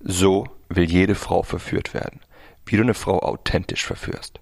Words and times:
So 0.00 0.46
will 0.68 0.84
jede 0.84 1.14
Frau 1.14 1.42
verführt 1.42 1.94
werden. 1.94 2.20
Wie 2.66 2.76
du 2.76 2.82
eine 2.82 2.94
Frau 2.94 3.20
authentisch 3.20 3.84
verführst. 3.86 4.40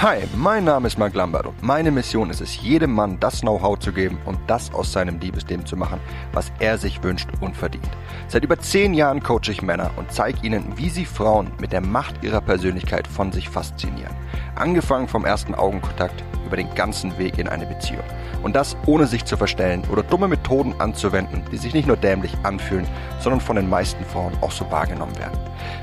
Hi, 0.00 0.18
mein 0.36 0.64
Name 0.64 0.88
ist 0.88 0.98
Mark 0.98 1.14
Lambert 1.14 1.46
und 1.46 1.62
meine 1.62 1.92
Mission 1.92 2.28
ist 2.28 2.40
es, 2.40 2.60
jedem 2.60 2.92
Mann 2.92 3.18
das 3.20 3.42
Know-how 3.42 3.78
zu 3.78 3.92
geben 3.92 4.18
und 4.24 4.38
das 4.48 4.74
aus 4.74 4.92
seinem 4.92 5.20
Liebesleben 5.20 5.64
zu 5.64 5.76
machen, 5.76 6.00
was 6.32 6.50
er 6.58 6.78
sich 6.78 7.02
wünscht 7.04 7.28
und 7.40 7.56
verdient. 7.56 7.88
Seit 8.26 8.44
über 8.44 8.58
zehn 8.58 8.92
Jahren 8.92 9.22
coache 9.22 9.52
ich 9.52 9.62
Männer 9.62 9.92
und 9.96 10.12
zeige 10.12 10.44
ihnen, 10.44 10.76
wie 10.76 10.90
sie 10.90 11.06
Frauen 11.06 11.52
mit 11.60 11.72
der 11.72 11.80
Macht 11.80 12.24
ihrer 12.24 12.40
Persönlichkeit 12.40 13.06
von 13.06 13.30
sich 13.30 13.48
faszinieren. 13.48 14.12
Angefangen 14.56 15.06
vom 15.06 15.24
ersten 15.24 15.54
Augenkontakt 15.54 16.24
über 16.44 16.56
den 16.56 16.74
ganzen 16.74 17.16
Weg 17.18 17.38
in 17.38 17.48
eine 17.48 17.66
Beziehung. 17.66 18.04
Und 18.42 18.54
das 18.54 18.76
ohne 18.86 19.06
sich 19.06 19.24
zu 19.24 19.36
verstellen 19.36 19.82
oder 19.90 20.02
dumme 20.02 20.28
Methoden 20.28 20.74
anzuwenden, 20.78 21.42
die 21.50 21.56
sich 21.56 21.72
nicht 21.72 21.88
nur 21.88 21.96
dämlich 21.96 22.36
anfühlen, 22.42 22.86
sondern 23.18 23.40
von 23.40 23.56
den 23.56 23.70
meisten 23.70 24.04
Frauen 24.04 24.32
auch 24.42 24.50
so 24.50 24.70
wahrgenommen 24.70 25.16
werden. 25.18 25.38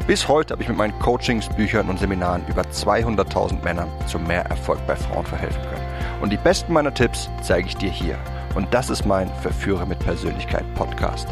Bis 0.06 0.28
heute 0.28 0.54
habe 0.54 0.62
ich 0.62 0.70
mit 0.70 0.78
meinen 0.78 0.98
Coachings, 1.00 1.50
Büchern 1.50 1.90
und 1.90 2.00
Seminaren 2.00 2.44
über 2.48 2.62
200.000 2.62 3.64
Männern 3.64 3.90
zu 4.06 4.20
mehr 4.20 4.46
Erfolg 4.46 4.80
bei 4.88 4.96
Frauen 4.96 5.26
verhelfen 5.26 5.62
können. 5.62 5.86
Und 6.22 6.32
die 6.32 6.38
besten 6.38 6.74
meiner 6.74 6.94
Tipps 6.94 7.30
zeige 7.42 7.68
ich 7.68 7.78
dir 7.78 7.90
hier. 7.90 8.18
Und 8.56 8.74
das 8.74 8.90
ist 8.90 9.06
mein 9.06 9.30
Verführer 9.42 9.86
mit 9.86 10.00
Persönlichkeit 10.00 10.66
Podcast. 10.76 11.28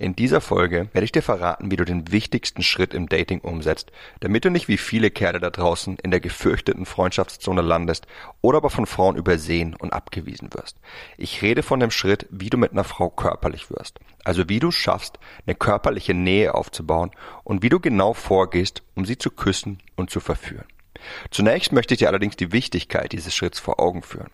In 0.00 0.16
dieser 0.16 0.40
Folge 0.40 0.88
werde 0.94 1.04
ich 1.04 1.12
dir 1.12 1.20
verraten, 1.20 1.70
wie 1.70 1.76
du 1.76 1.84
den 1.84 2.10
wichtigsten 2.10 2.62
Schritt 2.62 2.94
im 2.94 3.10
Dating 3.10 3.40
umsetzt, 3.40 3.92
damit 4.20 4.46
du 4.46 4.50
nicht 4.50 4.66
wie 4.66 4.78
viele 4.78 5.10
Kerle 5.10 5.40
da 5.40 5.50
draußen 5.50 5.98
in 6.02 6.10
der 6.10 6.20
gefürchteten 6.20 6.86
Freundschaftszone 6.86 7.60
landest 7.60 8.06
oder 8.40 8.56
aber 8.56 8.70
von 8.70 8.86
Frauen 8.86 9.16
übersehen 9.16 9.76
und 9.76 9.92
abgewiesen 9.92 10.54
wirst. 10.54 10.78
Ich 11.18 11.42
rede 11.42 11.62
von 11.62 11.80
dem 11.80 11.90
Schritt, 11.90 12.26
wie 12.30 12.48
du 12.48 12.56
mit 12.56 12.72
einer 12.72 12.84
Frau 12.84 13.10
körperlich 13.10 13.70
wirst. 13.70 14.00
Also 14.24 14.48
wie 14.48 14.58
du 14.58 14.70
schaffst, 14.70 15.18
eine 15.46 15.54
körperliche 15.54 16.14
Nähe 16.14 16.54
aufzubauen 16.54 17.10
und 17.44 17.62
wie 17.62 17.68
du 17.68 17.78
genau 17.78 18.14
vorgehst, 18.14 18.82
um 18.94 19.04
sie 19.04 19.18
zu 19.18 19.30
küssen 19.30 19.82
und 19.96 20.08
zu 20.08 20.20
verführen. 20.20 20.64
Zunächst 21.30 21.72
möchte 21.72 21.92
ich 21.92 21.98
dir 21.98 22.08
allerdings 22.08 22.36
die 22.36 22.52
Wichtigkeit 22.52 23.12
dieses 23.12 23.34
Schritts 23.34 23.60
vor 23.60 23.78
Augen 23.78 24.00
führen. 24.00 24.30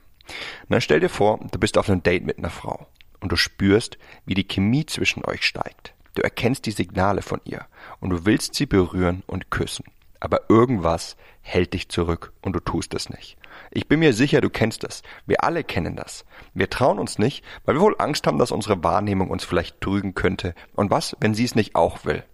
dann 0.69 0.81
stell 0.81 1.01
dir 1.01 1.09
vor, 1.09 1.41
du 1.51 1.59
bist 1.59 1.77
auf 1.77 1.91
einem 1.91 2.05
Date 2.05 2.25
mit 2.25 2.39
einer 2.39 2.51
Frau 2.51 2.87
und 3.21 3.33
du 3.33 3.37
spürst, 3.37 3.99
wie 4.25 4.35
die 4.35 4.47
Chemie 4.47 4.87
zwischen 4.87 5.25
euch 5.25 5.45
steigt. 5.45 5.95
Du 6.15 6.23
erkennst 6.23 6.67
die 6.67 6.71
Signale 6.71 7.23
von 7.23 7.41
ihr 7.45 7.67
und 8.01 8.11
du 8.11 8.25
willst 8.25 8.55
sie 8.55 8.67
berühren 8.67 9.23
und 9.27 9.51
küssen. 9.51 9.85
Aber 10.19 10.49
irgendwas 10.49 11.17
hält 11.43 11.75
dich 11.75 11.89
zurück 11.89 12.33
und 12.41 12.55
du 12.55 12.61
tust 12.61 12.95
es 12.95 13.11
nicht. 13.11 13.37
Ich 13.71 13.87
bin 13.87 14.01
mir 14.01 14.13
sicher, 14.13 14.41
du 14.41 14.51
kennst 14.51 14.83
das. 14.83 15.03
Wir 15.27 15.45
alle 15.45 15.63
kennen 15.63 15.95
das. 15.95 16.25
Wir 16.55 16.71
trauen 16.71 16.99
uns 16.99 17.19
nicht, 17.19 17.45
weil 17.65 17.75
wir 17.75 17.83
wohl 17.83 17.97
Angst 17.99 18.27
haben, 18.27 18.39
dass 18.39 18.51
unsere 18.51 18.83
Wahrnehmung 18.83 19.31
uns 19.31 19.45
vielleicht 19.45 19.81
trügen 19.81 20.15
könnte. 20.15 20.55
Und 20.75 20.91
was, 20.91 21.17
wenn 21.21 21.35
sie 21.35 21.45
es 21.45 21.55
nicht 21.55 21.75
auch 21.75 22.05
will? 22.05 22.25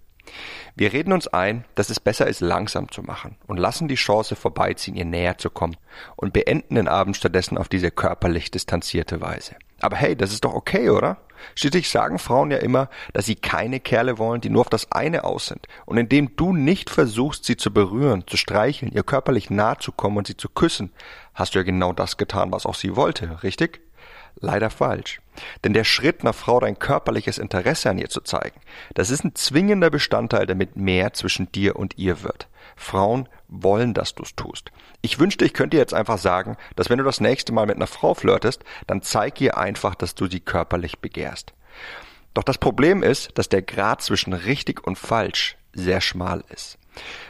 Wir 0.77 0.93
reden 0.93 1.13
uns 1.13 1.27
ein, 1.29 1.65
dass 1.75 1.91
es 1.91 2.01
besser 2.01 2.27
ist, 2.27 2.41
langsam 2.41 2.91
zu 2.91 3.03
machen 3.03 3.37
und 3.47 3.59
lassen 3.59 3.89
die 3.89 3.97
Chance 3.97 4.37
vorbeiziehen, 4.37 4.97
ihr 4.97 5.05
näher 5.05 5.37
zu 5.37 5.51
kommen 5.51 5.77
und 6.17 6.33
beenden 6.33 6.77
den 6.77 6.89
Abend 6.89 7.17
stattdessen 7.17 7.59
auf 7.59 7.69
diese 7.69 7.91
körperlich 7.91 8.51
distanzierte 8.51 9.21
Weise. 9.21 9.57
Aber 9.83 9.97
hey, 9.97 10.17
das 10.17 10.33
ist 10.33 10.45
doch 10.45 10.55
okay, 10.55 10.89
oder? 10.89 11.19
Schließlich 11.57 11.91
sagen 11.91 12.19
Frauen 12.19 12.53
ja 12.53 12.59
immer, 12.59 12.89
dass 13.13 13.27
sie 13.27 13.35
keine 13.35 13.81
Kerle 13.81 14.17
wollen, 14.19 14.41
die 14.41 14.49
nur 14.49 14.63
auf 14.63 14.71
das 14.71 14.91
eine 14.93 15.25
aus 15.25 15.47
sind. 15.47 15.67
Und 15.87 15.99
indem 15.99 16.37
du 16.37 16.55
nicht 16.55 16.89
versuchst, 16.89 17.45
sie 17.45 17.57
zu 17.57 17.73
berühren, 17.73 18.25
zu 18.27 18.37
streicheln, 18.37 18.93
ihr 18.93 19.03
körperlich 19.03 19.51
nahe 19.51 19.79
zu 19.79 19.91
kommen 19.93 20.19
und 20.19 20.29
sie 20.29 20.37
zu 20.37 20.49
küssen, 20.49 20.93
hast 21.35 21.55
du 21.55 21.59
ja 21.59 21.65
genau 21.65 21.93
das 21.93 22.17
getan, 22.17 22.53
was 22.53 22.65
auch 22.65 22.77
sie 22.77 22.97
wollte, 22.97 23.43
richtig? 23.43 23.81
Leider 24.37 24.71
falsch. 24.71 25.21
Denn 25.65 25.73
der 25.73 25.85
Schritt, 25.85 26.23
einer 26.23 26.33
Frau 26.33 26.61
dein 26.61 26.79
körperliches 26.79 27.39
Interesse 27.39 27.91
an 27.91 27.99
ihr 27.99 28.09
zu 28.09 28.21
zeigen, 28.21 28.61
das 28.95 29.11
ist 29.11 29.25
ein 29.25 29.35
zwingender 29.35 29.91
Bestandteil, 29.91 30.47
damit 30.47 30.77
mehr 30.77 31.13
zwischen 31.13 31.51
dir 31.53 31.77
und 31.77 31.99
ihr 31.99 32.23
wird. 32.23 32.49
Frauen 32.77 33.29
wollen, 33.49 33.95
dass 33.95 34.15
du's 34.15 34.35
tust. 34.35 34.71
Ich 35.03 35.19
wünschte, 35.19 35.45
ich 35.45 35.53
könnte 35.53 35.77
jetzt 35.77 35.95
einfach 35.95 36.19
sagen, 36.19 36.57
dass 36.77 36.91
wenn 36.91 36.99
du 36.99 37.05
das 37.05 37.21
nächste 37.21 37.53
Mal 37.53 37.67
mit 37.67 37.77
einer 37.77 37.87
Frau 37.87 38.15
flirtest, 38.15 38.65
dann 38.87 39.03
zeig 39.03 39.41
ihr 39.41 39.57
einfach, 39.57 39.95
dass 39.95 40.15
du 40.15 40.27
sie 40.27 40.41
körperlich 40.41 41.01
begehrst. 41.01 41.53
Doch 42.35 42.45
das 42.45 42.59
Problem 42.59 43.03
ist, 43.03 43.37
dass 43.37 43.49
der 43.49 43.63
Grad 43.63 44.03
zwischen 44.03 44.33
richtig 44.33 44.87
und 44.87 44.99
falsch 44.99 45.57
sehr 45.75 46.01
schmal 46.01 46.45
ist. 46.49 46.79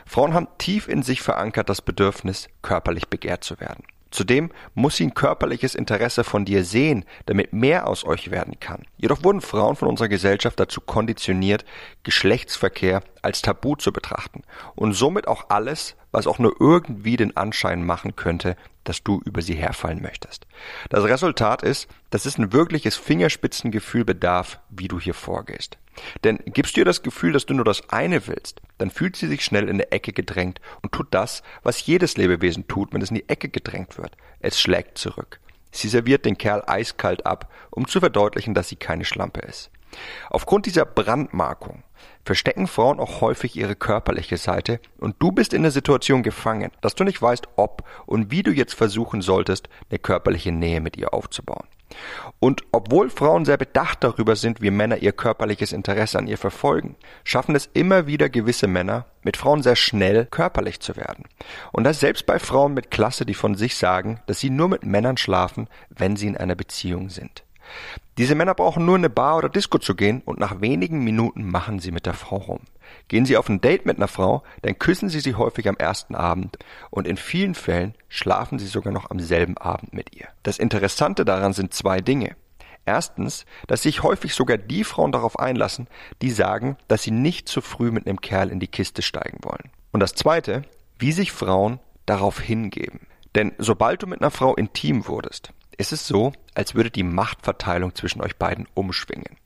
Frauen 0.06 0.34
haben 0.34 0.48
tief 0.58 0.88
in 0.88 1.02
sich 1.02 1.22
verankert 1.22 1.68
das 1.68 1.82
Bedürfnis, 1.82 2.48
körperlich 2.62 3.08
begehrt 3.08 3.44
zu 3.44 3.60
werden. 3.60 3.84
Zudem 4.10 4.52
muss 4.74 4.96
sie 4.96 5.06
ein 5.06 5.14
körperliches 5.14 5.74
Interesse 5.74 6.22
von 6.22 6.44
dir 6.44 6.64
sehen, 6.64 7.04
damit 7.26 7.52
mehr 7.52 7.86
aus 7.86 8.04
euch 8.04 8.30
werden 8.30 8.60
kann. 8.60 8.82
Jedoch 9.02 9.24
wurden 9.24 9.40
Frauen 9.40 9.74
von 9.74 9.88
unserer 9.88 10.08
Gesellschaft 10.08 10.60
dazu 10.60 10.80
konditioniert, 10.80 11.64
Geschlechtsverkehr 12.04 13.02
als 13.20 13.42
Tabu 13.42 13.74
zu 13.74 13.92
betrachten 13.92 14.42
und 14.76 14.92
somit 14.92 15.26
auch 15.26 15.50
alles, 15.50 15.96
was 16.12 16.28
auch 16.28 16.38
nur 16.38 16.54
irgendwie 16.60 17.16
den 17.16 17.36
Anschein 17.36 17.84
machen 17.84 18.14
könnte, 18.14 18.56
dass 18.84 19.02
du 19.02 19.20
über 19.24 19.42
sie 19.42 19.54
herfallen 19.54 20.00
möchtest. 20.02 20.46
Das 20.88 21.02
Resultat 21.02 21.62
ist, 21.62 21.88
dass 22.10 22.26
es 22.26 22.38
ein 22.38 22.52
wirkliches 22.52 22.96
Fingerspitzengefühl 22.96 24.04
bedarf, 24.04 24.60
wie 24.70 24.86
du 24.86 25.00
hier 25.00 25.14
vorgehst. 25.14 25.78
Denn 26.22 26.38
gibst 26.46 26.76
du 26.76 26.82
ihr 26.82 26.84
das 26.84 27.02
Gefühl, 27.02 27.32
dass 27.32 27.44
du 27.44 27.54
nur 27.54 27.64
das 27.64 27.90
eine 27.90 28.28
willst, 28.28 28.62
dann 28.78 28.90
fühlt 28.90 29.16
sie 29.16 29.26
sich 29.26 29.44
schnell 29.44 29.64
in 29.64 29.70
eine 29.70 29.90
Ecke 29.90 30.12
gedrängt 30.12 30.60
und 30.80 30.92
tut 30.92 31.08
das, 31.10 31.42
was 31.64 31.84
jedes 31.84 32.16
Lebewesen 32.16 32.68
tut, 32.68 32.92
wenn 32.92 33.02
es 33.02 33.10
in 33.10 33.16
die 33.16 33.28
Ecke 33.28 33.48
gedrängt 33.48 33.98
wird. 33.98 34.16
Es 34.38 34.60
schlägt 34.60 34.96
zurück. 34.96 35.40
Sie 35.72 35.88
serviert 35.88 36.24
den 36.24 36.38
Kerl 36.38 36.62
eiskalt 36.66 37.26
ab, 37.26 37.50
um 37.70 37.88
zu 37.88 37.98
verdeutlichen, 37.98 38.54
dass 38.54 38.68
sie 38.68 38.76
keine 38.76 39.04
Schlampe 39.04 39.40
ist. 39.40 39.70
Aufgrund 40.30 40.66
dieser 40.66 40.84
Brandmarkung 40.84 41.82
verstecken 42.24 42.66
Frauen 42.66 43.00
auch 43.00 43.20
häufig 43.20 43.56
ihre 43.56 43.74
körperliche 43.74 44.36
Seite 44.36 44.80
und 44.98 45.16
du 45.18 45.32
bist 45.32 45.52
in 45.52 45.62
der 45.62 45.70
Situation 45.70 46.22
gefangen, 46.22 46.70
dass 46.80 46.94
du 46.94 47.04
nicht 47.04 47.20
weißt, 47.20 47.48
ob 47.56 47.84
und 48.06 48.30
wie 48.30 48.42
du 48.42 48.52
jetzt 48.52 48.74
versuchen 48.74 49.22
solltest, 49.22 49.68
eine 49.90 49.98
körperliche 49.98 50.52
Nähe 50.52 50.80
mit 50.80 50.96
ihr 50.96 51.12
aufzubauen. 51.12 51.66
Und 52.40 52.62
obwohl 52.72 53.10
Frauen 53.10 53.44
sehr 53.44 53.56
bedacht 53.56 54.02
darüber 54.02 54.36
sind, 54.36 54.60
wie 54.60 54.70
Männer 54.70 54.98
ihr 54.98 55.12
körperliches 55.12 55.72
Interesse 55.72 56.18
an 56.18 56.26
ihr 56.26 56.38
verfolgen, 56.38 56.96
schaffen 57.24 57.54
es 57.54 57.68
immer 57.72 58.06
wieder 58.06 58.28
gewisse 58.28 58.66
Männer, 58.66 59.06
mit 59.22 59.36
Frauen 59.36 59.62
sehr 59.62 59.76
schnell 59.76 60.26
körperlich 60.26 60.80
zu 60.80 60.96
werden. 60.96 61.24
Und 61.72 61.84
das 61.84 62.00
selbst 62.00 62.26
bei 62.26 62.38
Frauen 62.38 62.74
mit 62.74 62.90
Klasse, 62.90 63.24
die 63.26 63.34
von 63.34 63.54
sich 63.54 63.76
sagen, 63.76 64.20
dass 64.26 64.40
sie 64.40 64.50
nur 64.50 64.68
mit 64.68 64.84
Männern 64.84 65.16
schlafen, 65.16 65.68
wenn 65.88 66.16
sie 66.16 66.26
in 66.26 66.36
einer 66.36 66.54
Beziehung 66.54 67.10
sind. 67.10 67.44
Diese 68.18 68.34
Männer 68.34 68.54
brauchen 68.54 68.84
nur 68.84 68.96
in 68.96 69.02
eine 69.02 69.10
Bar 69.10 69.38
oder 69.38 69.48
Disco 69.48 69.78
zu 69.78 69.94
gehen 69.94 70.20
und 70.24 70.38
nach 70.38 70.60
wenigen 70.60 71.02
Minuten 71.02 71.50
machen 71.50 71.78
sie 71.78 71.92
mit 71.92 72.06
der 72.06 72.14
Frau 72.14 72.36
rum. 72.36 72.60
Gehen 73.08 73.26
sie 73.26 73.36
auf 73.36 73.48
ein 73.48 73.60
Date 73.60 73.86
mit 73.86 73.96
einer 73.96 74.08
Frau, 74.08 74.42
dann 74.62 74.78
küssen 74.78 75.08
sie 75.08 75.20
sie 75.20 75.34
häufig 75.34 75.68
am 75.68 75.76
ersten 75.76 76.14
Abend 76.14 76.58
und 76.90 77.06
in 77.06 77.16
vielen 77.16 77.54
Fällen 77.54 77.94
schlafen 78.08 78.58
sie 78.58 78.66
sogar 78.66 78.92
noch 78.92 79.10
am 79.10 79.20
selben 79.20 79.56
Abend 79.58 79.92
mit 79.92 80.14
ihr. 80.14 80.28
Das 80.42 80.58
Interessante 80.58 81.24
daran 81.24 81.52
sind 81.52 81.74
zwei 81.74 82.00
Dinge. 82.00 82.36
Erstens, 82.84 83.46
dass 83.68 83.82
sich 83.82 84.02
häufig 84.02 84.34
sogar 84.34 84.58
die 84.58 84.82
Frauen 84.82 85.12
darauf 85.12 85.38
einlassen, 85.38 85.86
die 86.20 86.30
sagen, 86.30 86.76
dass 86.88 87.02
sie 87.02 87.12
nicht 87.12 87.48
zu 87.48 87.60
früh 87.60 87.90
mit 87.90 88.06
einem 88.06 88.20
Kerl 88.20 88.50
in 88.50 88.60
die 88.60 88.66
Kiste 88.66 89.02
steigen 89.02 89.38
wollen. 89.42 89.70
Und 89.92 90.00
das 90.00 90.14
zweite, 90.14 90.62
wie 90.98 91.12
sich 91.12 91.30
Frauen 91.30 91.78
darauf 92.06 92.40
hingeben. 92.40 93.06
Denn 93.34 93.52
sobald 93.58 94.02
du 94.02 94.06
mit 94.06 94.20
einer 94.20 94.30
Frau 94.30 94.54
intim 94.54 95.06
wurdest, 95.06 95.52
ist 95.78 95.92
es 95.92 96.06
so, 96.06 96.32
als 96.54 96.74
würde 96.74 96.90
die 96.90 97.02
Machtverteilung 97.02 97.94
zwischen 97.94 98.20
euch 98.22 98.36
beiden 98.36 98.66
umschwingen. 98.74 99.36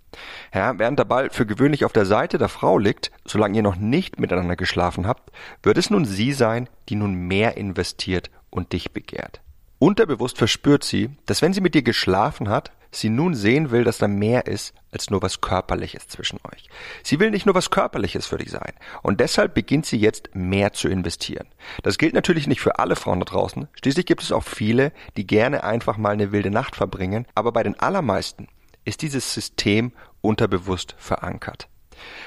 Ja, 0.55 0.79
während 0.79 0.99
der 0.99 1.05
Ball 1.05 1.31
für 1.31 1.47
gewöhnlich 1.47 1.85
auf 1.85 1.93
der 1.93 2.07
Seite 2.07 2.39
der 2.39 2.49
Frau 2.49 2.79
liegt, 2.79 3.11
solange 3.27 3.57
ihr 3.57 3.63
noch 3.63 3.77
nicht 3.77 4.19
miteinander 4.19 4.57
geschlafen 4.57 5.07
habt, 5.07 5.31
wird 5.63 5.79
es 5.79 5.91
nun 5.91 6.05
sie 6.05 6.33
sein, 6.33 6.69
die 6.89 6.95
nun 6.95 7.15
mehr 7.15 7.57
investiert 7.57 8.31
und 8.51 8.73
dich 8.73 8.93
begehrt. 8.93 9.41
Unterbewusst 9.79 10.39
verspürt 10.39 10.85
sie, 10.85 11.11
dass 11.27 11.43
wenn 11.43 11.53
sie 11.53 11.61
mit 11.61 11.75
dir 11.75 11.83
geschlafen 11.83 12.49
hat, 12.49 12.73
sie 12.91 13.11
nun 13.11 13.35
sehen 13.35 13.71
will, 13.71 13.85
dass 13.85 13.99
da 13.99 14.09
mehr 14.09 14.47
ist 14.47 14.75
als 14.91 15.11
nur 15.11 15.21
was 15.21 15.43
Körperliches 15.43 16.09
zwischen 16.09 16.39
euch. 16.51 16.69
Sie 17.03 17.21
will 17.21 17.31
nicht 17.31 17.45
nur 17.45 17.55
was 17.55 17.71
Körperliches 17.71 18.27
für 18.27 18.39
dich 18.39 18.51
sein. 18.51 18.73
Und 19.03 19.21
deshalb 19.21 19.55
beginnt 19.55 19.85
sie 19.85 19.99
jetzt 19.99 20.35
mehr 20.35 20.73
zu 20.73 20.89
investieren. 20.89 21.47
Das 21.83 21.99
gilt 21.99 22.15
natürlich 22.15 22.47
nicht 22.47 22.63
für 22.63 22.79
alle 22.79 22.97
Frauen 22.97 23.21
da 23.21 23.27
draußen. 23.27 23.69
Schließlich 23.83 24.07
gibt 24.07 24.23
es 24.23 24.33
auch 24.33 24.45
viele, 24.45 24.93
die 25.19 25.27
gerne 25.27 25.65
einfach 25.65 25.99
mal 25.99 26.15
eine 26.15 26.33
wilde 26.33 26.51
Nacht 26.51 26.77
verbringen. 26.77 27.27
Aber 27.35 27.53
bei 27.53 27.63
den 27.63 27.79
allermeisten 27.79 28.49
ist 28.87 29.03
dieses 29.03 29.35
System 29.35 29.93
unterbewusst 30.23 30.95
verankert. 30.97 31.69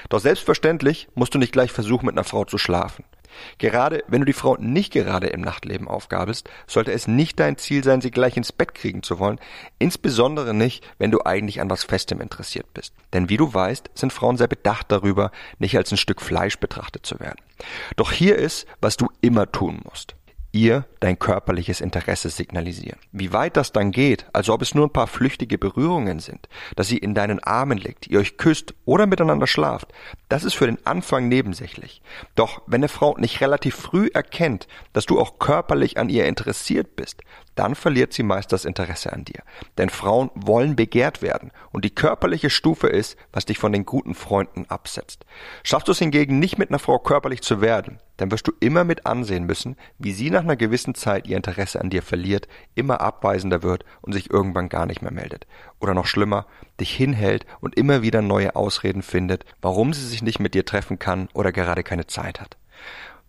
Doch 0.08 0.20
selbstverständlich 0.20 1.08
musst 1.14 1.34
du 1.34 1.38
nicht 1.38 1.52
gleich 1.52 1.72
versuchen, 1.72 2.06
mit 2.06 2.14
einer 2.14 2.24
Frau 2.24 2.44
zu 2.44 2.58
schlafen. 2.58 3.04
Gerade 3.58 4.02
wenn 4.08 4.20
du 4.20 4.26
die 4.26 4.32
Frau 4.32 4.56
nicht 4.56 4.92
gerade 4.92 5.28
im 5.28 5.40
Nachtleben 5.40 5.88
aufgabelst, 5.88 6.48
sollte 6.66 6.92
es 6.92 7.06
nicht 7.06 7.38
dein 7.38 7.56
Ziel 7.56 7.84
sein, 7.84 8.00
sie 8.00 8.10
gleich 8.10 8.36
ins 8.36 8.52
Bett 8.52 8.74
kriegen 8.74 9.02
zu 9.02 9.18
wollen, 9.18 9.38
insbesondere 9.78 10.52
nicht, 10.52 10.84
wenn 10.98 11.10
du 11.10 11.24
eigentlich 11.24 11.60
an 11.60 11.70
was 11.70 11.84
Festem 11.84 12.20
interessiert 12.20 12.72
bist. 12.74 12.92
Denn 13.12 13.28
wie 13.28 13.36
du 13.36 13.52
weißt, 13.52 13.90
sind 13.94 14.12
Frauen 14.12 14.36
sehr 14.36 14.48
bedacht 14.48 14.86
darüber, 14.90 15.30
nicht 15.58 15.76
als 15.76 15.92
ein 15.92 15.96
Stück 15.96 16.20
Fleisch 16.20 16.58
betrachtet 16.58 17.06
zu 17.06 17.20
werden. 17.20 17.40
Doch 17.96 18.12
hier 18.12 18.36
ist, 18.36 18.66
was 18.80 18.96
du 18.96 19.08
immer 19.20 19.50
tun 19.50 19.80
musst. 19.84 20.16
Ihr 20.52 20.84
dein 21.00 21.18
körperliches 21.18 21.80
Interesse 21.80 22.28
signalisieren. 22.28 22.98
Wie 23.12 23.32
weit 23.32 23.56
das 23.56 23.72
dann 23.72 23.92
geht, 23.92 24.26
also 24.32 24.52
ob 24.52 24.62
es 24.62 24.74
nur 24.74 24.86
ein 24.86 24.92
paar 24.92 25.06
flüchtige 25.06 25.58
Berührungen 25.58 26.18
sind, 26.18 26.48
dass 26.76 26.88
sie 26.88 26.98
in 26.98 27.14
deinen 27.14 27.40
Armen 27.40 27.78
liegt, 27.78 28.06
ihr 28.08 28.18
euch 28.20 28.36
küsst 28.36 28.74
oder 28.84 29.06
miteinander 29.06 29.46
schlaft, 29.46 29.92
das 30.28 30.44
ist 30.44 30.54
für 30.54 30.66
den 30.66 30.84
Anfang 30.86 31.28
nebensächlich. 31.28 32.02
Doch 32.34 32.62
wenn 32.66 32.80
eine 32.80 32.88
Frau 32.88 33.16
nicht 33.16 33.40
relativ 33.40 33.76
früh 33.76 34.08
erkennt, 34.12 34.66
dass 34.92 35.06
du 35.06 35.20
auch 35.20 35.38
körperlich 35.38 35.98
an 35.98 36.08
ihr 36.08 36.26
interessiert 36.26 36.96
bist, 36.96 37.22
dann 37.54 37.74
verliert 37.74 38.12
sie 38.12 38.22
meist 38.22 38.52
das 38.52 38.64
Interesse 38.64 39.12
an 39.12 39.24
dir. 39.24 39.42
Denn 39.78 39.90
Frauen 39.90 40.30
wollen 40.34 40.76
begehrt 40.76 41.22
werden 41.22 41.50
und 41.72 41.84
die 41.84 41.94
körperliche 41.94 42.50
Stufe 42.50 42.86
ist, 42.86 43.16
was 43.32 43.44
dich 43.44 43.58
von 43.58 43.72
den 43.72 43.84
guten 43.84 44.14
Freunden 44.14 44.66
absetzt. 44.68 45.24
Schaffst 45.62 45.88
du 45.88 45.92
es 45.92 45.98
hingegen 45.98 46.38
nicht 46.38 46.58
mit 46.58 46.70
einer 46.70 46.78
Frau 46.78 46.98
körperlich 46.98 47.42
zu 47.42 47.60
werden, 47.60 47.98
dann 48.16 48.30
wirst 48.30 48.46
du 48.46 48.52
immer 48.60 48.84
mit 48.84 49.06
ansehen 49.06 49.46
müssen, 49.46 49.76
wie 49.98 50.12
sie 50.12 50.30
nach 50.30 50.42
einer 50.42 50.56
gewissen 50.56 50.94
Zeit 50.94 51.26
ihr 51.26 51.36
Interesse 51.36 51.80
an 51.80 51.90
dir 51.90 52.02
verliert, 52.02 52.48
immer 52.74 53.00
abweisender 53.00 53.62
wird 53.62 53.84
und 54.02 54.12
sich 54.12 54.30
irgendwann 54.30 54.68
gar 54.68 54.86
nicht 54.86 55.02
mehr 55.02 55.12
meldet. 55.12 55.46
Oder 55.80 55.94
noch 55.94 56.06
schlimmer, 56.06 56.46
dich 56.78 56.94
hinhält 56.94 57.46
und 57.60 57.76
immer 57.76 58.02
wieder 58.02 58.22
neue 58.22 58.56
Ausreden 58.56 59.02
findet, 59.02 59.44
warum 59.62 59.92
sie 59.92 60.06
sich 60.06 60.22
nicht 60.22 60.38
mit 60.38 60.54
dir 60.54 60.64
treffen 60.64 60.98
kann 60.98 61.28
oder 61.32 61.52
gerade 61.52 61.82
keine 61.82 62.06
Zeit 62.06 62.40
hat. 62.40 62.56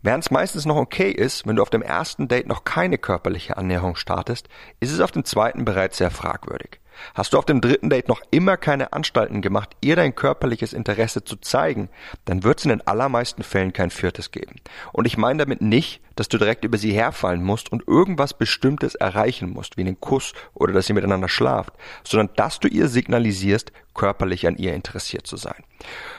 Während 0.03 0.23
es 0.23 0.31
meistens 0.31 0.65
noch 0.65 0.77
okay 0.77 1.11
ist, 1.11 1.45
wenn 1.45 1.55
du 1.55 1.61
auf 1.61 1.69
dem 1.69 1.83
ersten 1.83 2.27
Date 2.27 2.47
noch 2.47 2.63
keine 2.63 2.97
körperliche 2.97 3.57
Annäherung 3.57 3.95
startest, 3.95 4.49
ist 4.79 4.91
es 4.91 4.99
auf 4.99 5.11
dem 5.11 5.25
zweiten 5.25 5.63
bereits 5.63 5.97
sehr 5.97 6.11
fragwürdig. 6.11 6.80
Hast 7.13 7.33
du 7.33 7.37
auf 7.37 7.45
dem 7.45 7.61
dritten 7.61 7.89
Date 7.89 8.07
noch 8.07 8.21
immer 8.31 8.57
keine 8.57 8.93
Anstalten 8.93 9.41
gemacht, 9.41 9.75
ihr 9.81 9.95
dein 9.95 10.15
körperliches 10.15 10.73
Interesse 10.73 11.23
zu 11.23 11.35
zeigen, 11.37 11.89
dann 12.25 12.43
wird 12.43 12.59
es 12.59 12.65
in 12.65 12.69
den 12.69 12.85
allermeisten 12.87 13.43
Fällen 13.43 13.73
kein 13.73 13.89
viertes 13.89 14.31
geben. 14.31 14.55
Und 14.91 15.05
ich 15.05 15.17
meine 15.17 15.39
damit 15.39 15.61
nicht, 15.61 16.01
dass 16.15 16.27
du 16.29 16.37
direkt 16.37 16.65
über 16.65 16.77
sie 16.77 16.93
herfallen 16.93 17.43
musst 17.43 17.71
und 17.71 17.87
irgendwas 17.87 18.33
Bestimmtes 18.33 18.95
erreichen 18.95 19.49
musst, 19.49 19.77
wie 19.77 19.81
einen 19.81 19.99
Kuss 19.99 20.33
oder 20.53 20.73
dass 20.73 20.89
ihr 20.89 20.95
miteinander 20.95 21.29
schlaft, 21.29 21.73
sondern 22.03 22.29
dass 22.35 22.59
du 22.59 22.67
ihr 22.67 22.87
signalisierst, 22.87 23.71
körperlich 23.93 24.47
an 24.47 24.55
ihr 24.57 24.73
interessiert 24.73 25.27
zu 25.27 25.37
sein. 25.37 25.63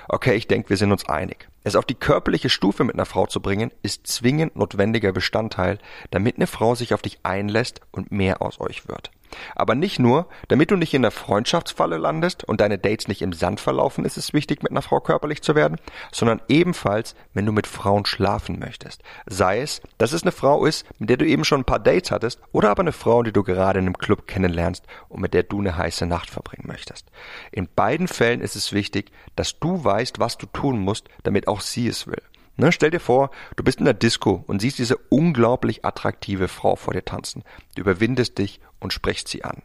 Okay, 0.09 0.35
ich 0.35 0.47
denke, 0.47 0.71
wir 0.71 0.77
sind 0.77 0.93
uns 0.93 1.09
einig. 1.09 1.49
Es 1.65 1.77
auf 1.77 1.85
die 1.85 1.95
körperliche 1.95 2.51
Stufe 2.51 2.85
mit 2.85 2.97
einer 2.97 3.07
Frau 3.07 3.27
zu 3.27 3.41
bringen, 3.41 3.71
ist 3.83 4.07
zwingend 4.07 4.57
notwendiger 4.57 5.13
Bestandteil, 5.13 5.79
damit 6.11 6.37
eine 6.37 6.47
Frau 6.47 6.75
sich 6.75 6.93
auf 6.93 7.03
dich 7.03 7.21
einlässt 7.23 7.81
und 7.93 8.11
mehr 8.11 8.43
aus 8.43 8.61
euch 8.61 8.89
wird. 8.89 9.11
Aber 9.55 9.75
nicht 9.75 9.99
nur, 9.99 10.27
damit 10.49 10.71
du 10.71 10.77
nicht 10.77 10.95
in 10.95 11.03
der 11.03 11.11
Freundschaftsfalle 11.11 11.99
landest 11.99 12.45
und 12.45 12.61
deine 12.61 12.79
Dates 12.79 13.09
nicht 13.09 13.23
im 13.23 13.33
Sand 13.33 13.61
verlaufen, 13.61 14.05
ist 14.05 14.17
es 14.17 14.33
wichtig, 14.33 14.63
mit 14.63 14.73
einer 14.73 14.83
Frau 14.83 15.01
körperlich 15.01 15.43
zu 15.43 15.55
werden, 15.55 15.79
sondern 16.11 16.43
ebenfalls, 16.49 17.15
wenn 17.35 17.47
du 17.47 17.53
mit 17.53 17.67
Frauen 17.67 18.07
schlafen 18.07 18.59
möchtest. 18.59 19.03
Sei 19.27 19.61
es, 19.61 19.81
dass 19.99 20.13
es 20.13 20.23
eine 20.23 20.33
Frau 20.33 20.65
ist, 20.67 20.87
mit 20.99 21.11
der 21.11 21.17
du 21.17 21.27
eben 21.27 21.45
schon 21.45 21.61
ein 21.61 21.67
paar 21.67 21.79
Dates 21.79 22.11
hattest, 22.11 22.41
oder 22.53 22.71
aber 22.71 22.83
eine 22.83 22.93
Frau, 22.93 23.23
die 23.23 23.33
du 23.33 23.43
gerade 23.43 23.79
in 23.79 23.87
einem 23.87 23.99
Club 23.99 24.27
kennenlernst 24.27 24.85
und 25.09 25.21
mit 25.21 25.35
der 25.35 25.43
du 25.43 25.61
eine 25.61 25.77
heiße 25.77 26.07
Nacht 26.07 26.31
verbringen 26.31 26.67
möchtest. 26.67 27.11
In 27.51 27.69
beiden 27.69 28.09
Fällen 28.09 28.41
ist 28.41 28.57
es 28.57 28.73
wichtig, 28.73 29.13
dass 29.37 29.59
du 29.59 29.85
weißt, 29.85 30.19
was 30.19 30.39
du 30.39 30.47
tun 30.47 30.79
musst, 30.81 31.09
damit 31.23 31.49
auch 31.49 31.61
sie 31.61 31.89
es 31.89 32.07
will. 32.07 32.23
Ne, 32.57 32.71
stell 32.71 32.91
dir 32.91 33.01
vor, 33.01 33.31
du 33.57 33.65
bist 33.65 33.79
in 33.79 33.87
der 33.87 33.95
Disco 33.95 34.45
und 34.47 34.61
siehst 34.61 34.79
diese 34.79 34.97
unglaublich 35.09 35.85
attraktive 35.85 36.49
Frau 36.49 36.77
vor 36.77 36.93
dir 36.93 37.05
tanzen. 37.05 37.45
Du 37.75 37.81
überwindest 37.81 38.39
dich 38.39 38.61
und 38.79 38.93
sprichst 38.93 39.29
sie 39.29 39.45
an. 39.45 39.63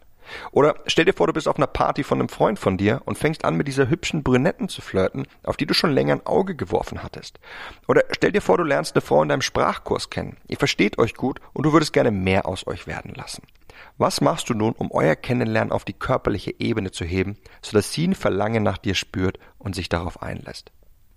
Oder 0.51 0.75
stell 0.87 1.05
dir 1.05 1.13
vor, 1.13 1.27
du 1.27 1.33
bist 1.33 1.47
auf 1.47 1.57
einer 1.57 1.67
Party 1.67 2.03
von 2.03 2.19
einem 2.19 2.29
Freund 2.29 2.59
von 2.59 2.77
dir 2.77 3.01
und 3.05 3.17
fängst 3.17 3.45
an, 3.45 3.55
mit 3.55 3.67
dieser 3.67 3.89
hübschen 3.89 4.23
Brünetten 4.23 4.69
zu 4.69 4.81
flirten, 4.81 5.27
auf 5.43 5.57
die 5.57 5.65
du 5.65 5.73
schon 5.73 5.91
länger 5.91 6.15
ein 6.15 6.25
Auge 6.25 6.55
geworfen 6.55 7.03
hattest. 7.03 7.39
Oder 7.87 8.03
stell 8.11 8.31
dir 8.31 8.41
vor, 8.41 8.57
du 8.57 8.63
lernst 8.63 8.95
eine 8.95 9.01
Frau 9.01 9.21
in 9.23 9.29
deinem 9.29 9.41
Sprachkurs 9.41 10.09
kennen. 10.09 10.37
Ihr 10.47 10.57
versteht 10.57 10.97
euch 10.97 11.13
gut 11.13 11.39
und 11.53 11.65
du 11.65 11.73
würdest 11.73 11.93
gerne 11.93 12.11
mehr 12.11 12.45
aus 12.45 12.67
euch 12.67 12.87
werden 12.87 13.13
lassen. 13.15 13.43
Was 13.97 14.21
machst 14.21 14.49
du 14.49 14.53
nun, 14.53 14.73
um 14.73 14.91
euer 14.91 15.15
Kennenlernen 15.15 15.71
auf 15.71 15.85
die 15.85 15.93
körperliche 15.93 16.53
Ebene 16.59 16.91
zu 16.91 17.05
heben, 17.05 17.37
sodass 17.61 17.91
sie 17.91 18.07
ein 18.07 18.15
Verlangen 18.15 18.63
nach 18.63 18.77
dir 18.77 18.95
spürt 18.95 19.39
und 19.59 19.75
sich 19.75 19.89
darauf 19.89 20.21
einlässt? 20.21 20.71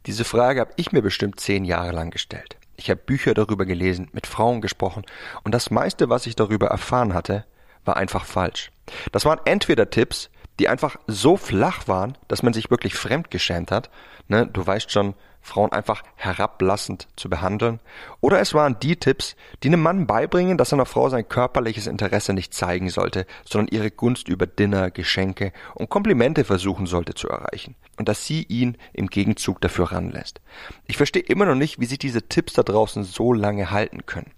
Diese 0.07 0.25
Frage 0.25 0.61
habe 0.61 0.73
ich 0.77 0.93
mir 0.93 1.03
bestimmt 1.03 1.41
zehn 1.41 1.65
Jahre 1.65 1.93
lang 1.93 2.11
gestellt. 2.11 2.57
Ich 2.77 2.89
habe 2.89 3.01
Bücher 3.01 3.35
darüber 3.35 3.67
gelesen, 3.67 4.09
mit 4.13 4.27
Frauen 4.27 4.63
gesprochen 4.63 5.05
und 5.45 5.53
das 5.53 5.71
meiste, 5.71 6.09
was 6.09 6.27
ich 6.27 6.37
darüber 6.37 6.69
erfahren 6.69 7.13
hatte, 7.13 7.45
war 7.85 7.97
einfach 7.97 8.25
falsch. 8.25 8.73
Das 9.13 9.25
waren 9.25 9.41
entweder 9.45 9.91
Tipps, 9.91 10.31
die 10.59 10.69
einfach 10.69 10.97
so 11.07 11.37
flach 11.37 11.89
waren, 11.89 12.17
dass 12.29 12.43
man 12.43 12.53
sich 12.53 12.71
wirklich 12.71 12.95
fremdgeschämt 12.95 13.71
hat. 13.71 13.91
Ne, 14.29 14.47
du 14.47 14.67
weißt 14.67 14.91
schon, 14.91 15.15
Frauen 15.41 15.73
einfach 15.73 16.03
herablassend 16.17 17.09
zu 17.17 17.29
behandeln. 17.29 17.81
Oder 18.21 18.41
es 18.41 18.55
waren 18.55 18.79
die 18.81 18.97
Tipps, 18.97 19.37
die 19.63 19.69
einem 19.69 19.83
Mann 19.83 20.07
beibringen, 20.07 20.59
dass 20.59 20.73
einer 20.73 20.87
Frau 20.87 21.09
sein 21.09 21.29
körperliches 21.29 21.87
Interesse 21.87 22.33
nicht 22.33 22.55
zeigen 22.55 22.91
sollte, 22.91 23.27
sondern 23.45 23.75
ihre 23.75 23.91
Gunst 23.91 24.29
über 24.29 24.47
Dinner, 24.47 24.91
Geschenke 24.91 25.53
und 25.75 25.91
Komplimente 25.91 26.45
versuchen 26.45 26.87
sollte 26.87 27.15
zu 27.15 27.29
erreichen. 27.29 27.75
Und 27.97 28.09
dass 28.09 28.27
sie 28.27 28.45
ihn 28.45 28.77
im 28.93 29.09
Gegenzug 29.09 29.61
dafür 29.61 29.93
ranlässt. 29.93 30.41
Ich 30.87 30.97
verstehe 30.97 31.23
immer 31.23 31.45
noch 31.45 31.55
nicht, 31.55 31.81
wie 31.81 31.87
sich 31.87 31.99
diese 31.99 32.23
Tipps 32.29 32.55
da 32.55 32.63
draußen 32.63 33.05
so 33.05 33.33
lange 33.33 33.71
halten 33.71 34.07
können. 34.07 34.33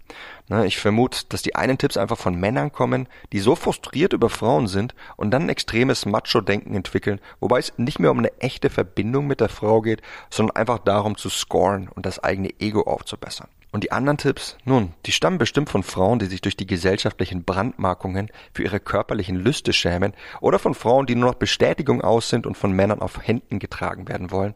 Ne, 0.49 0.67
ich 0.67 0.79
vermute, 0.79 1.21
dass 1.29 1.43
die 1.43 1.55
einen 1.55 1.79
Tipps 1.79 1.97
einfach 1.97 2.19
von 2.19 2.35
Männern 2.35 2.73
kommen, 2.73 3.09
die 3.33 3.39
so 3.39 3.55
frustriert 3.55 4.13
über 4.13 4.29
Frauen 4.29 4.67
sind 4.67 4.95
und 5.17 5.31
dann 5.31 5.45
ein 5.45 5.49
extremes 5.49 6.05
Macho-Denken 6.05 6.75
entwickeln, 6.75 7.21
wobei 7.41 7.61
es 7.61 7.73
nicht 7.79 8.01
mehr 8.01 8.11
um 8.11 8.19
eine 8.19 8.39
echte 8.41 8.69
Verbindung 8.69 9.27
mit 9.27 9.41
der 9.41 9.49
Frau 9.49 9.81
geht, 9.81 10.03
sondern 10.31 10.57
einfach 10.57 10.79
darum 10.93 11.17
zu 11.17 11.31
scoren 11.31 11.89
und 11.89 12.05
das 12.05 12.19
eigene 12.19 12.50
Ego 12.61 12.83
aufzubessern. 12.83 13.49
Und 13.71 13.85
die 13.85 13.93
anderen 13.93 14.19
Tipps, 14.19 14.59
nun, 14.67 14.93
die 15.06 15.12
stammen 15.12 15.39
bestimmt 15.39 15.71
von 15.71 15.83
Frauen, 15.83 16.19
die 16.19 16.27
sich 16.27 16.43
durch 16.43 16.59
die 16.59 16.67
gesellschaftlichen 16.67 17.44
Brandmarkungen 17.44 18.29
für 18.53 18.62
ihre 18.62 18.81
körperlichen 18.81 19.37
Lüste 19.37 19.73
schämen, 19.73 20.12
oder 20.43 20.59
von 20.59 20.75
Frauen, 20.75 21.06
die 21.06 21.15
nur 21.15 21.31
noch 21.31 21.39
Bestätigung 21.39 22.03
aus 22.03 22.29
sind 22.29 22.47
und 22.47 22.59
von 22.59 22.73
Männern 22.73 23.00
auf 23.00 23.27
Händen 23.27 23.59
getragen 23.59 24.09
werden 24.09 24.31
wollen, 24.31 24.53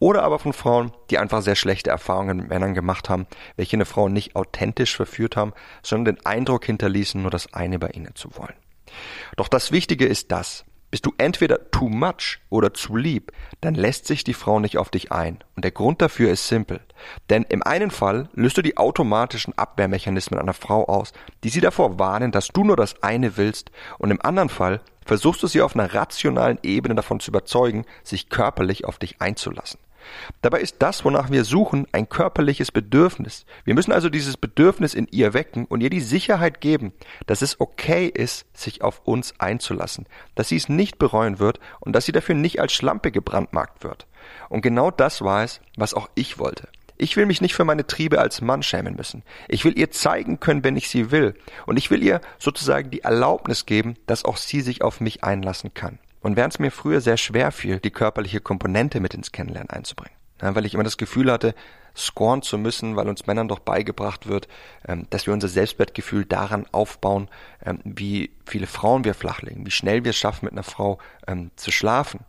oder 0.00 0.24
aber 0.24 0.40
von 0.40 0.52
Frauen, 0.52 0.90
die 1.10 1.18
einfach 1.18 1.42
sehr 1.42 1.54
schlechte 1.54 1.90
Erfahrungen 1.90 2.38
mit 2.38 2.48
Männern 2.48 2.74
gemacht 2.74 3.08
haben, 3.08 3.28
welche 3.54 3.76
eine 3.76 3.84
Frau 3.84 4.08
nicht 4.08 4.34
authentisch 4.34 4.96
verführt 4.96 5.36
haben, 5.36 5.52
sondern 5.84 6.16
den 6.16 6.26
Eindruck 6.26 6.64
hinterließen, 6.64 7.22
nur 7.22 7.30
das 7.30 7.54
eine 7.54 7.78
bei 7.78 7.90
ihnen 7.90 8.16
zu 8.16 8.36
wollen. 8.36 8.54
Doch 9.36 9.46
das 9.46 9.70
Wichtige 9.70 10.06
ist 10.06 10.32
das. 10.32 10.64
Bist 10.90 11.04
du 11.04 11.12
entweder 11.18 11.70
too 11.70 11.88
much 11.88 12.38
oder 12.48 12.72
zu 12.72 12.96
lieb, 12.96 13.32
dann 13.60 13.74
lässt 13.74 14.06
sich 14.06 14.24
die 14.24 14.34
Frau 14.34 14.58
nicht 14.58 14.78
auf 14.78 14.90
dich 14.90 15.12
ein. 15.12 15.38
Und 15.54 15.64
der 15.64 15.70
Grund 15.70 16.00
dafür 16.00 16.30
ist 16.30 16.48
simpel. 16.48 16.80
Denn 17.28 17.44
im 17.48 17.62
einen 17.62 17.90
Fall 17.90 18.28
löst 18.32 18.56
du 18.56 18.62
die 18.62 18.78
automatischen 18.78 19.56
Abwehrmechanismen 19.56 20.40
einer 20.40 20.54
Frau 20.54 20.86
aus, 20.86 21.12
die 21.44 21.50
sie 21.50 21.60
davor 21.60 21.98
warnen, 21.98 22.32
dass 22.32 22.48
du 22.48 22.64
nur 22.64 22.76
das 22.76 23.02
eine 23.02 23.36
willst, 23.36 23.70
und 23.98 24.10
im 24.10 24.22
anderen 24.22 24.48
Fall 24.48 24.80
versuchst 25.04 25.42
du 25.42 25.46
sie 25.46 25.62
auf 25.62 25.74
einer 25.74 25.92
rationalen 25.92 26.58
Ebene 26.62 26.94
davon 26.94 27.20
zu 27.20 27.30
überzeugen, 27.30 27.84
sich 28.02 28.30
körperlich 28.30 28.84
auf 28.84 28.98
dich 28.98 29.20
einzulassen. 29.20 29.78
Dabei 30.42 30.60
ist 30.60 30.76
das, 30.80 31.04
wonach 31.04 31.30
wir 31.30 31.44
suchen, 31.44 31.86
ein 31.92 32.08
körperliches 32.08 32.72
Bedürfnis. 32.72 33.46
Wir 33.64 33.74
müssen 33.74 33.92
also 33.92 34.08
dieses 34.08 34.36
Bedürfnis 34.36 34.94
in 34.94 35.08
ihr 35.10 35.34
wecken 35.34 35.64
und 35.66 35.80
ihr 35.80 35.90
die 35.90 36.00
Sicherheit 36.00 36.60
geben, 36.60 36.92
dass 37.26 37.42
es 37.42 37.60
okay 37.60 38.06
ist, 38.06 38.46
sich 38.56 38.82
auf 38.82 39.02
uns 39.04 39.34
einzulassen, 39.38 40.06
dass 40.34 40.48
sie 40.48 40.56
es 40.56 40.68
nicht 40.68 40.98
bereuen 40.98 41.38
wird 41.38 41.60
und 41.80 41.92
dass 41.92 42.06
sie 42.06 42.12
dafür 42.12 42.34
nicht 42.34 42.60
als 42.60 42.72
Schlampe 42.72 43.10
gebrandmarkt 43.10 43.84
wird. 43.84 44.06
Und 44.48 44.62
genau 44.62 44.90
das 44.90 45.22
war 45.22 45.44
es, 45.44 45.60
was 45.76 45.94
auch 45.94 46.08
ich 46.14 46.38
wollte. 46.38 46.68
Ich 47.00 47.16
will 47.16 47.26
mich 47.26 47.40
nicht 47.40 47.54
für 47.54 47.64
meine 47.64 47.86
Triebe 47.86 48.18
als 48.18 48.40
Mann 48.40 48.64
schämen 48.64 48.96
müssen. 48.96 49.22
Ich 49.46 49.64
will 49.64 49.78
ihr 49.78 49.92
zeigen 49.92 50.40
können, 50.40 50.64
wenn 50.64 50.76
ich 50.76 50.88
sie 50.88 51.12
will. 51.12 51.34
Und 51.64 51.76
ich 51.76 51.92
will 51.92 52.02
ihr 52.02 52.20
sozusagen 52.40 52.90
die 52.90 53.02
Erlaubnis 53.02 53.66
geben, 53.66 53.94
dass 54.06 54.24
auch 54.24 54.36
sie 54.36 54.60
sich 54.62 54.82
auf 54.82 55.00
mich 55.00 55.22
einlassen 55.22 55.72
kann. 55.74 56.00
Und 56.28 56.36
während 56.36 56.52
es 56.52 56.58
mir 56.58 56.70
früher 56.70 57.00
sehr 57.00 57.16
schwer 57.16 57.50
fiel, 57.52 57.80
die 57.80 57.90
körperliche 57.90 58.42
Komponente 58.42 59.00
mit 59.00 59.14
ins 59.14 59.32
Kennenlernen 59.32 59.70
einzubringen, 59.70 60.14
ja, 60.42 60.54
weil 60.54 60.66
ich 60.66 60.74
immer 60.74 60.84
das 60.84 60.98
Gefühl 60.98 61.32
hatte, 61.32 61.54
scoren 61.96 62.42
zu 62.42 62.58
müssen, 62.58 62.96
weil 62.96 63.08
uns 63.08 63.26
Männern 63.26 63.48
doch 63.48 63.60
beigebracht 63.60 64.28
wird, 64.28 64.46
ähm, 64.86 65.06
dass 65.08 65.26
wir 65.26 65.32
unser 65.32 65.48
Selbstwertgefühl 65.48 66.26
daran 66.26 66.66
aufbauen, 66.70 67.30
ähm, 67.64 67.80
wie 67.82 68.30
viele 68.44 68.66
Frauen 68.66 69.04
wir 69.04 69.14
flachlegen, 69.14 69.64
wie 69.64 69.70
schnell 69.70 70.04
wir 70.04 70.10
es 70.10 70.18
schaffen, 70.18 70.44
mit 70.44 70.52
einer 70.52 70.64
Frau 70.64 70.98
ähm, 71.26 71.50
zu 71.56 71.72
schlafen. 71.72 72.20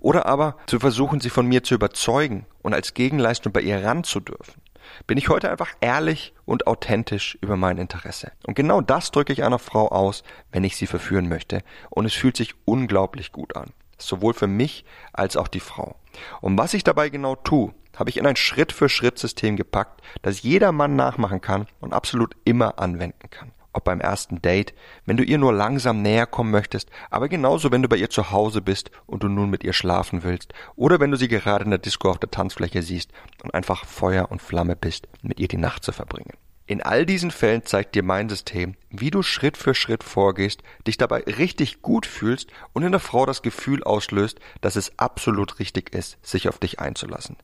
Oder 0.00 0.24
aber 0.24 0.56
zu 0.64 0.80
versuchen, 0.80 1.20
sie 1.20 1.28
von 1.28 1.46
mir 1.46 1.62
zu 1.62 1.74
überzeugen 1.74 2.46
und 2.62 2.72
als 2.72 2.94
Gegenleistung 2.94 3.52
bei 3.52 3.60
ihr 3.60 3.84
ran 3.84 4.02
zu 4.02 4.20
dürfen 4.20 4.62
bin 5.06 5.18
ich 5.18 5.28
heute 5.28 5.50
einfach 5.50 5.70
ehrlich 5.80 6.34
und 6.44 6.66
authentisch 6.66 7.38
über 7.40 7.56
mein 7.56 7.78
Interesse. 7.78 8.32
Und 8.46 8.54
genau 8.54 8.80
das 8.80 9.10
drücke 9.10 9.32
ich 9.32 9.44
einer 9.44 9.58
Frau 9.58 9.88
aus, 9.88 10.22
wenn 10.50 10.64
ich 10.64 10.76
sie 10.76 10.86
verführen 10.86 11.28
möchte. 11.28 11.62
Und 11.90 12.06
es 12.06 12.14
fühlt 12.14 12.36
sich 12.36 12.54
unglaublich 12.64 13.32
gut 13.32 13.56
an. 13.56 13.70
Sowohl 13.98 14.34
für 14.34 14.46
mich 14.46 14.84
als 15.12 15.36
auch 15.36 15.48
die 15.48 15.60
Frau. 15.60 15.96
Und 16.40 16.58
was 16.58 16.74
ich 16.74 16.84
dabei 16.84 17.08
genau 17.08 17.36
tue, 17.36 17.72
habe 17.96 18.10
ich 18.10 18.16
in 18.16 18.26
ein 18.26 18.36
Schritt-für-Schritt-System 18.36 19.56
gepackt, 19.56 20.02
das 20.22 20.42
jeder 20.42 20.72
Mann 20.72 20.96
nachmachen 20.96 21.40
kann 21.40 21.66
und 21.80 21.92
absolut 21.92 22.36
immer 22.44 22.78
anwenden 22.78 23.30
kann 23.30 23.52
ob 23.72 23.84
beim 23.84 24.00
ersten 24.00 24.42
Date, 24.42 24.74
wenn 25.06 25.16
du 25.16 25.24
ihr 25.24 25.38
nur 25.38 25.52
langsam 25.52 26.02
näher 26.02 26.26
kommen 26.26 26.50
möchtest, 26.50 26.90
aber 27.10 27.28
genauso, 27.28 27.70
wenn 27.70 27.82
du 27.82 27.88
bei 27.88 27.96
ihr 27.96 28.10
zu 28.10 28.30
Hause 28.30 28.60
bist 28.60 28.90
und 29.06 29.22
du 29.22 29.28
nun 29.28 29.50
mit 29.50 29.64
ihr 29.64 29.72
schlafen 29.72 30.22
willst, 30.24 30.52
oder 30.76 31.00
wenn 31.00 31.10
du 31.10 31.16
sie 31.16 31.28
gerade 31.28 31.64
in 31.64 31.70
der 31.70 31.78
Disco 31.78 32.10
auf 32.10 32.18
der 32.18 32.30
Tanzfläche 32.30 32.82
siehst 32.82 33.10
und 33.42 33.54
einfach 33.54 33.84
Feuer 33.84 34.30
und 34.30 34.42
Flamme 34.42 34.76
bist, 34.76 35.08
mit 35.22 35.40
ihr 35.40 35.48
die 35.48 35.56
Nacht 35.56 35.84
zu 35.84 35.92
verbringen. 35.92 36.32
In 36.64 36.80
all 36.80 37.04
diesen 37.04 37.32
Fällen 37.32 37.66
zeigt 37.66 37.96
dir 37.96 38.04
mein 38.04 38.28
System, 38.28 38.76
wie 38.88 39.10
du 39.10 39.22
Schritt 39.22 39.56
für 39.56 39.74
Schritt 39.74 40.04
vorgehst, 40.04 40.62
dich 40.86 40.96
dabei 40.96 41.20
richtig 41.22 41.82
gut 41.82 42.06
fühlst 42.06 42.50
und 42.72 42.84
in 42.84 42.92
der 42.92 43.00
Frau 43.00 43.26
das 43.26 43.42
Gefühl 43.42 43.82
auslöst, 43.82 44.38
dass 44.60 44.76
es 44.76 44.96
absolut 44.98 45.58
richtig 45.58 45.92
ist, 45.92 46.18
sich 46.22 46.48
auf 46.48 46.58
dich 46.58 46.78
einzulassen. 46.78 47.36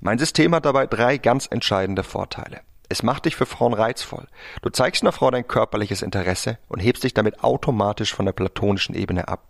Mein 0.00 0.18
System 0.18 0.54
hat 0.54 0.66
dabei 0.66 0.86
drei 0.86 1.16
ganz 1.16 1.48
entscheidende 1.50 2.02
Vorteile. 2.02 2.60
Es 2.88 3.02
macht 3.02 3.24
dich 3.24 3.36
für 3.36 3.46
Frauen 3.46 3.74
reizvoll. 3.74 4.26
Du 4.62 4.70
zeigst 4.70 5.02
einer 5.02 5.12
Frau 5.12 5.30
dein 5.30 5.46
körperliches 5.46 6.02
Interesse 6.02 6.58
und 6.68 6.80
hebst 6.80 7.04
dich 7.04 7.14
damit 7.14 7.42
automatisch 7.42 8.14
von 8.14 8.26
der 8.26 8.32
platonischen 8.32 8.94
Ebene 8.94 9.28
ab. 9.28 9.48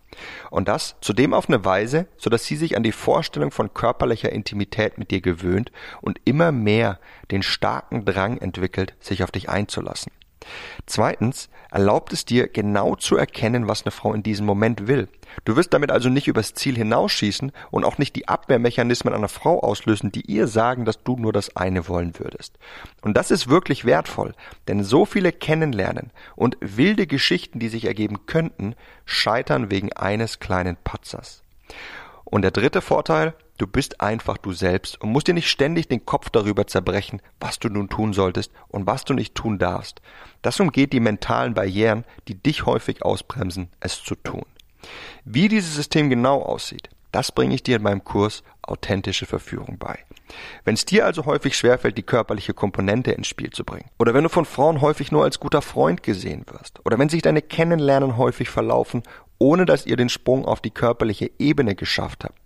Und 0.50 0.68
das 0.68 0.96
zudem 1.00 1.34
auf 1.34 1.48
eine 1.48 1.64
Weise, 1.64 2.06
so 2.16 2.30
dass 2.30 2.44
sie 2.44 2.56
sich 2.56 2.76
an 2.76 2.82
die 2.82 2.92
Vorstellung 2.92 3.50
von 3.50 3.74
körperlicher 3.74 4.32
Intimität 4.32 4.96
mit 4.96 5.10
dir 5.10 5.20
gewöhnt 5.20 5.70
und 6.00 6.20
immer 6.24 6.52
mehr 6.52 6.98
den 7.30 7.42
starken 7.42 8.04
Drang 8.04 8.38
entwickelt, 8.38 8.94
sich 9.00 9.22
auf 9.22 9.30
dich 9.30 9.48
einzulassen. 9.48 10.12
Zweitens 10.86 11.48
erlaubt 11.70 12.12
es 12.12 12.24
dir 12.24 12.48
genau 12.48 12.96
zu 12.96 13.16
erkennen, 13.16 13.68
was 13.68 13.84
eine 13.84 13.90
Frau 13.90 14.14
in 14.14 14.22
diesem 14.22 14.46
Moment 14.46 14.86
will. 14.86 15.08
Du 15.44 15.56
wirst 15.56 15.74
damit 15.74 15.90
also 15.90 16.08
nicht 16.08 16.28
übers 16.28 16.54
Ziel 16.54 16.76
hinausschießen 16.76 17.52
und 17.70 17.84
auch 17.84 17.98
nicht 17.98 18.16
die 18.16 18.28
Abwehrmechanismen 18.28 19.12
einer 19.12 19.28
Frau 19.28 19.60
auslösen, 19.60 20.12
die 20.12 20.22
ihr 20.22 20.46
sagen, 20.46 20.84
dass 20.84 21.02
du 21.02 21.16
nur 21.16 21.32
das 21.32 21.56
eine 21.56 21.88
wollen 21.88 22.18
würdest. 22.18 22.58
Und 23.02 23.16
das 23.16 23.30
ist 23.30 23.48
wirklich 23.48 23.84
wertvoll, 23.84 24.34
denn 24.68 24.84
so 24.84 25.04
viele 25.04 25.32
Kennenlernen 25.32 26.10
und 26.34 26.56
wilde 26.60 27.06
Geschichten, 27.06 27.58
die 27.58 27.68
sich 27.68 27.84
ergeben 27.84 28.26
könnten, 28.26 28.74
scheitern 29.04 29.70
wegen 29.70 29.92
eines 29.92 30.38
kleinen 30.38 30.76
Patzers. 30.82 31.42
Und 32.24 32.42
der 32.42 32.50
dritte 32.50 32.80
Vorteil, 32.80 33.34
du 33.56 33.66
bist 33.66 34.00
einfach 34.00 34.38
du 34.38 34.52
selbst 34.52 35.00
und 35.00 35.10
musst 35.10 35.28
dir 35.28 35.34
nicht 35.34 35.48
ständig 35.48 35.88
den 35.88 36.04
Kopf 36.04 36.30
darüber 36.30 36.66
zerbrechen, 36.66 37.20
was 37.40 37.58
du 37.58 37.68
nun 37.68 37.88
tun 37.88 38.12
solltest 38.12 38.52
und 38.68 38.86
was 38.86 39.04
du 39.04 39.14
nicht 39.14 39.34
tun 39.34 39.58
darfst. 39.58 40.00
Das 40.42 40.60
umgeht 40.60 40.92
die 40.92 41.00
mentalen 41.00 41.54
Barrieren, 41.54 42.04
die 42.28 42.34
dich 42.34 42.66
häufig 42.66 43.02
ausbremsen, 43.02 43.68
es 43.80 44.02
zu 44.02 44.14
tun. 44.14 44.46
Wie 45.24 45.48
dieses 45.48 45.74
System 45.74 46.10
genau 46.10 46.42
aussieht, 46.42 46.88
das 47.12 47.32
bringe 47.32 47.54
ich 47.54 47.62
dir 47.62 47.76
in 47.76 47.82
meinem 47.82 48.04
Kurs 48.04 48.42
Authentische 48.62 49.26
Verführung 49.26 49.78
bei. 49.78 50.00
Wenn 50.64 50.74
es 50.74 50.84
dir 50.84 51.06
also 51.06 51.24
häufig 51.24 51.56
schwerfällt, 51.56 51.96
die 51.96 52.02
körperliche 52.02 52.52
Komponente 52.52 53.12
ins 53.12 53.28
Spiel 53.28 53.50
zu 53.50 53.64
bringen, 53.64 53.88
oder 53.96 54.12
wenn 54.12 54.24
du 54.24 54.28
von 54.28 54.44
Frauen 54.44 54.80
häufig 54.80 55.12
nur 55.12 55.22
als 55.22 55.38
guter 55.38 55.62
Freund 55.62 56.02
gesehen 56.02 56.44
wirst, 56.50 56.84
oder 56.84 56.98
wenn 56.98 57.08
sich 57.08 57.22
deine 57.22 57.42
Kennenlernen 57.42 58.16
häufig 58.16 58.50
verlaufen, 58.50 59.04
ohne 59.38 59.66
dass 59.66 59.86
ihr 59.86 59.96
den 59.96 60.08
Sprung 60.08 60.44
auf 60.44 60.60
die 60.60 60.70
körperliche 60.70 61.30
Ebene 61.38 61.74
geschafft 61.74 62.24
habt, 62.24 62.38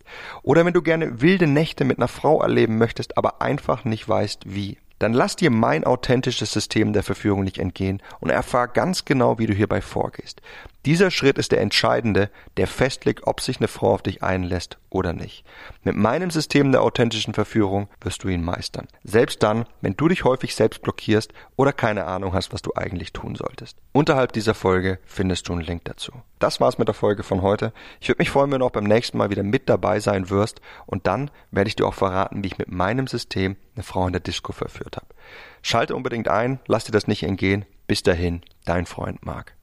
oder 0.42 0.64
wenn 0.64 0.72
du 0.72 0.82
gerne 0.82 1.20
wilde 1.20 1.46
Nächte 1.46 1.84
mit 1.84 1.98
einer 1.98 2.08
Frau 2.08 2.42
erleben 2.42 2.78
möchtest, 2.78 3.16
aber 3.16 3.40
einfach 3.42 3.84
nicht 3.84 4.08
weißt 4.08 4.42
wie, 4.46 4.78
dann 4.98 5.14
lass 5.14 5.34
dir 5.34 5.50
mein 5.50 5.84
authentisches 5.84 6.52
System 6.52 6.92
der 6.92 7.02
Verführung 7.02 7.42
nicht 7.42 7.58
entgehen 7.58 8.02
und 8.20 8.30
erfahr 8.30 8.68
ganz 8.68 9.04
genau, 9.04 9.38
wie 9.38 9.46
du 9.46 9.54
hierbei 9.54 9.80
vorgehst. 9.80 10.42
Dieser 10.86 11.10
Schritt 11.10 11.36
ist 11.36 11.52
der 11.52 11.60
entscheidende, 11.60 12.30
der 12.56 12.66
festlegt, 12.66 13.26
ob 13.26 13.42
sich 13.42 13.58
eine 13.58 13.68
Frau 13.68 13.92
auf 13.92 14.02
dich 14.02 14.22
einlässt 14.22 14.78
oder 14.88 15.12
nicht. 15.12 15.44
Mit 15.82 15.94
meinem 15.94 16.30
System 16.30 16.72
der 16.72 16.80
authentischen 16.80 17.34
Verführung 17.34 17.88
wirst 18.00 18.24
du 18.24 18.28
ihn 18.28 18.42
meistern. 18.42 18.88
Selbst 19.04 19.42
dann, 19.42 19.66
wenn 19.82 19.94
du 19.96 20.08
dich 20.08 20.24
häufig 20.24 20.54
selbst 20.54 20.80
blockierst 20.80 21.34
oder 21.56 21.74
keine 21.74 22.06
Ahnung 22.06 22.32
hast, 22.32 22.54
was 22.54 22.62
du 22.62 22.72
eigentlich 22.74 23.12
tun 23.12 23.34
solltest. 23.34 23.76
Unterhalb 23.92 24.32
dieser 24.32 24.54
Folge 24.54 24.98
findest 25.04 25.48
du 25.48 25.52
einen 25.52 25.62
Link 25.62 25.84
dazu. 25.84 26.12
Das 26.38 26.60
war's 26.60 26.78
mit 26.78 26.88
der 26.88 26.94
Folge 26.94 27.24
von 27.24 27.42
heute. 27.42 27.74
Ich 28.00 28.08
würde 28.08 28.20
mich 28.20 28.30
freuen, 28.30 28.50
wenn 28.50 28.60
du 28.60 28.66
auch 28.66 28.70
beim 28.70 28.84
nächsten 28.84 29.18
Mal 29.18 29.28
wieder 29.28 29.42
mit 29.42 29.68
dabei 29.68 30.00
sein 30.00 30.30
wirst 30.30 30.62
und 30.86 31.06
dann 31.06 31.30
werde 31.50 31.68
ich 31.68 31.76
dir 31.76 31.86
auch 31.86 31.94
verraten, 31.94 32.42
wie 32.42 32.48
ich 32.48 32.58
mit 32.58 32.72
meinem 32.72 33.06
System 33.06 33.56
eine 33.74 33.82
Frau 33.82 34.06
in 34.06 34.14
der 34.14 34.20
Disco 34.20 34.52
verführt 34.52 34.96
habe. 34.96 35.08
Schalte 35.60 35.94
unbedingt 35.94 36.28
ein, 36.28 36.58
lass 36.66 36.84
dir 36.84 36.92
das 36.92 37.06
nicht 37.06 37.22
entgehen. 37.22 37.66
Bis 37.86 38.02
dahin, 38.02 38.40
dein 38.64 38.86
Freund 38.86 39.26
Marc. 39.26 39.54